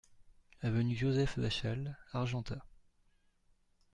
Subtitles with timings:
[0.63, 2.65] Avenue Joseph Vachal, Argentat